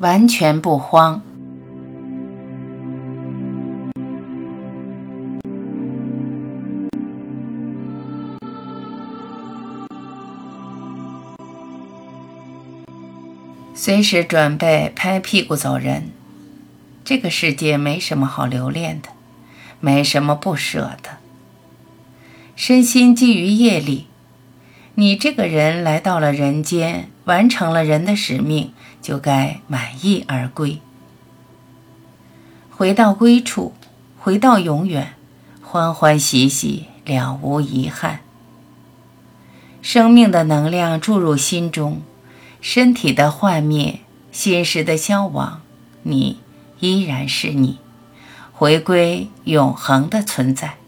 [0.00, 1.22] 完全不慌。
[13.74, 16.10] 随时准备拍屁股走人。
[17.04, 19.08] 这个世界没什么好留恋的，
[19.80, 21.18] 没什么不舍的。
[22.54, 24.06] 身心基于业力，
[24.94, 30.78] 你这个人来到了人间，完成了人的使命，就该满意而归。
[32.70, 33.74] 回到归处，
[34.18, 35.14] 回到永远，
[35.62, 38.20] 欢欢喜喜，了无遗憾。
[39.80, 42.02] 生命的能量注入心中。
[42.60, 44.00] 身体的幻灭，
[44.30, 45.62] 心识的消亡，
[46.02, 46.40] 你
[46.80, 47.78] 依然是你，
[48.52, 50.79] 回归永恒的存在。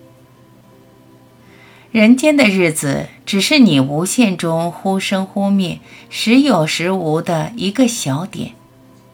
[1.92, 5.78] 人间的日子，只是你无限中忽生忽灭、
[6.08, 8.52] 时有时无的一个小点，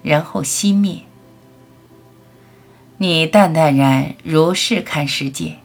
[0.00, 1.00] 然后熄灭。
[2.98, 5.56] 你淡淡然如是看世界，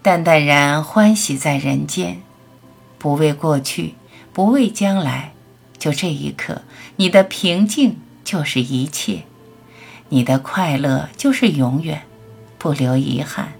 [0.00, 2.22] 淡淡然欢喜在人间，
[2.96, 3.92] 不为过去，
[4.32, 5.34] 不为将来。
[5.76, 6.62] 就这一刻，
[6.96, 9.24] 你的平静就是一切，
[10.08, 12.04] 你的快乐就是永远，
[12.56, 13.52] 不留遗憾。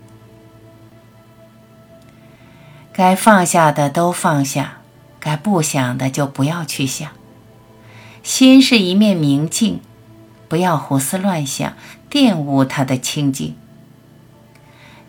[2.99, 4.79] 该放下的都放下，
[5.21, 7.09] 该不想的就不要去想。
[8.25, 9.79] 心是一面明镜，
[10.49, 11.75] 不要胡思乱想，
[12.11, 13.55] 玷污它的清净。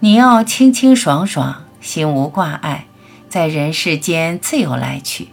[0.02, 2.86] 你要清清爽爽，心无挂碍，
[3.28, 5.30] 在人世间自由来去。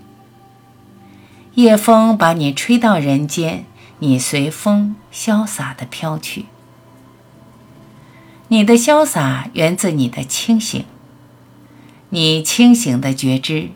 [1.56, 3.66] 夜风把你吹到人间，
[3.98, 6.46] 你随风潇洒地飘去。
[8.48, 10.86] 你的潇洒源自你的清醒，
[12.10, 13.70] 你清醒的觉知，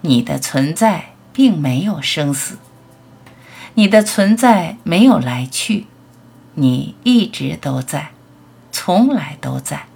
[0.00, 2.58] 你的存在并没有生死，
[3.74, 5.86] 你的存在没有来去，
[6.54, 8.10] 你一直都在，
[8.72, 9.86] 从来都在。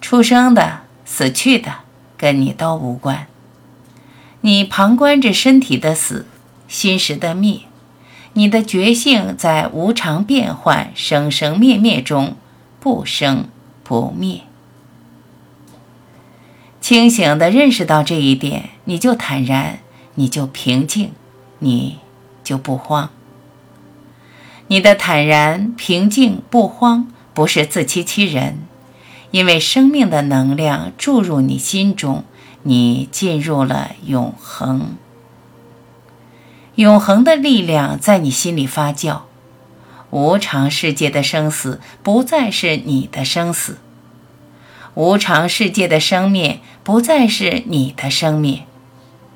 [0.00, 1.76] 出生的、死去的，
[2.16, 3.26] 跟你都无关。
[4.42, 6.26] 你旁观着身体的死，
[6.68, 7.62] 心识的灭，
[8.34, 12.36] 你的觉性在无常变幻、生生灭灭中
[12.78, 13.48] 不生
[13.82, 14.42] 不灭。
[16.88, 19.80] 清醒的认识到这一点，你就坦然，
[20.14, 21.12] 你就平静，
[21.58, 21.98] 你
[22.42, 23.10] 就不慌。
[24.68, 28.60] 你的坦然、平静、不慌，不是自欺欺人，
[29.32, 32.24] 因为生命的能量注入你心中。
[32.62, 34.96] 你进入了永恒，
[36.76, 39.24] 永恒的力量在你心里发酵。
[40.08, 43.76] 无常世界的生死不再是你的生死，
[44.94, 48.62] 无常世界的生灭不再是你的生命。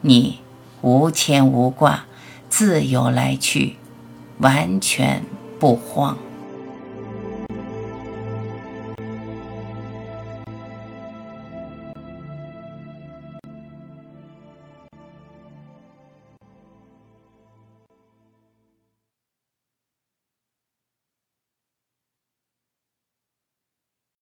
[0.01, 0.39] 你
[0.81, 2.07] 无牵无挂，
[2.49, 3.77] 自由来去，
[4.39, 5.23] 完全
[5.61, 6.17] 不慌。